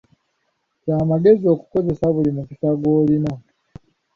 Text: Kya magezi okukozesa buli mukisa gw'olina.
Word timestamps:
Kya 0.81 0.97
magezi 1.11 1.45
okukozesa 1.53 2.05
buli 2.13 2.29
mukisa 2.35 2.69
gw'olina. 2.79 3.33